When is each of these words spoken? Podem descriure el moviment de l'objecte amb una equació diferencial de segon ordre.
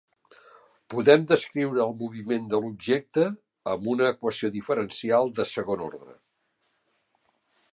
Podem 0.93 1.25
descriure 1.31 1.83
el 1.83 1.91
moviment 1.99 2.47
de 2.53 2.61
l'objecte 2.63 3.25
amb 3.75 3.85
una 3.93 4.09
equació 4.15 4.51
diferencial 4.57 5.33
de 5.41 5.47
segon 5.51 5.85
ordre. 5.91 6.17